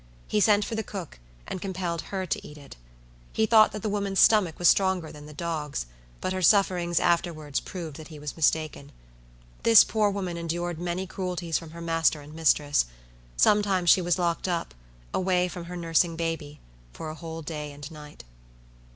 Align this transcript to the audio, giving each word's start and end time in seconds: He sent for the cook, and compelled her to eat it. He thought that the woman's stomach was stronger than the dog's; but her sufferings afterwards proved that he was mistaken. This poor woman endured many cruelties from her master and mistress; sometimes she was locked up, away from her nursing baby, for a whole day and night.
He 0.27 0.39
sent 0.39 0.65
for 0.65 0.73
the 0.73 0.81
cook, 0.81 1.19
and 1.45 1.61
compelled 1.61 2.01
her 2.09 2.25
to 2.25 2.47
eat 2.47 2.57
it. 2.57 2.75
He 3.33 3.45
thought 3.45 3.71
that 3.71 3.83
the 3.83 3.87
woman's 3.89 4.19
stomach 4.19 4.57
was 4.57 4.67
stronger 4.67 5.11
than 5.11 5.27
the 5.27 5.31
dog's; 5.31 5.85
but 6.21 6.33
her 6.33 6.41
sufferings 6.41 6.99
afterwards 6.99 7.59
proved 7.59 7.97
that 7.97 8.07
he 8.07 8.17
was 8.17 8.35
mistaken. 8.35 8.91
This 9.61 9.83
poor 9.83 10.09
woman 10.09 10.37
endured 10.37 10.79
many 10.79 11.05
cruelties 11.05 11.59
from 11.59 11.69
her 11.69 11.81
master 11.81 12.19
and 12.19 12.33
mistress; 12.33 12.87
sometimes 13.37 13.91
she 13.91 14.01
was 14.01 14.17
locked 14.17 14.47
up, 14.47 14.73
away 15.13 15.47
from 15.47 15.65
her 15.65 15.77
nursing 15.77 16.15
baby, 16.15 16.59
for 16.93 17.09
a 17.11 17.15
whole 17.15 17.43
day 17.43 17.71
and 17.71 17.91
night. 17.91 18.23